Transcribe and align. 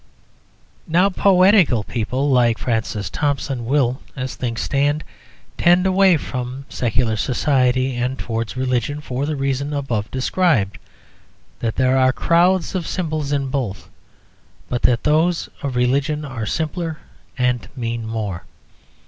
Now, 0.87 1.11
poetical 1.11 1.83
people 1.83 2.27
like 2.31 2.57
Francis 2.57 3.07
Thompson 3.07 3.67
will, 3.67 4.01
as 4.15 4.33
things 4.33 4.61
stand, 4.61 5.03
tend 5.59 5.85
away 5.85 6.17
from 6.17 6.65
secular 6.69 7.15
society 7.15 7.95
and 7.95 8.17
towards 8.17 8.57
religion 8.57 8.99
for 8.99 9.27
the 9.27 9.35
reason 9.35 9.73
above 9.73 10.09
described: 10.09 10.79
that 11.59 11.75
there 11.75 11.99
are 11.99 12.11
crowds 12.11 12.73
of 12.73 12.87
symbols 12.87 13.31
in 13.31 13.49
both, 13.51 13.89
but 14.69 14.81
that 14.81 15.03
those 15.03 15.49
of 15.61 15.75
religion 15.75 16.25
are 16.25 16.47
simpler 16.47 16.97
and 17.37 17.69
mean 17.75 18.03
more. 18.07 18.45